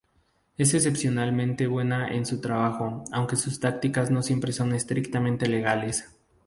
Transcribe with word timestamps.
Es 0.57 0.73
excepcionalmente 0.73 1.67
buena 1.67 2.07
en 2.11 2.25
su 2.25 2.41
trabajo, 2.41 3.03
aunque 3.11 3.35
sus 3.35 3.59
tácticas 3.59 4.09
no 4.09 4.23
siempre 4.23 4.51
son 4.51 4.73
estrictamente 4.73 5.45
legales. 5.47 6.09